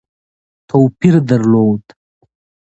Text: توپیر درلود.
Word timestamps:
توپیر 0.69 1.15
درلود. 1.29 1.83